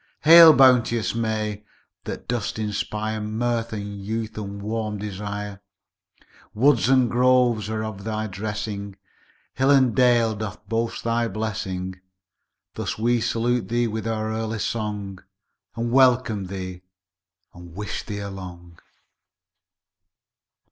Hail 0.21 0.53
bounteous 0.53 1.13
May 1.13 1.63
that 2.05 2.27
dost 2.27 2.57
inspire 2.57 3.21
Mirth 3.21 3.71
and 3.71 4.03
youth, 4.03 4.35
and 4.35 4.59
warm 4.59 4.97
desire, 4.97 5.61
Woods 6.55 6.89
and 6.89 7.07
Groves, 7.07 7.69
are 7.69 7.83
of 7.83 8.03
thy 8.03 8.25
dressing, 8.25 8.95
Hill 9.53 9.69
and 9.69 9.95
Dale, 9.95 10.33
doth 10.35 10.67
boast 10.67 11.03
thy 11.03 11.27
blessing. 11.27 12.01
Thus 12.73 12.97
we 12.97 13.21
salute 13.21 13.67
thee 13.67 13.85
with 13.87 14.07
our 14.07 14.33
early 14.33 14.57
Song, 14.57 15.23
And 15.75 15.91
welcome 15.91 16.47
thee, 16.47 16.81
and 17.53 17.75
wish 17.75 18.01
thee 18.03 18.25
long. 18.25 18.79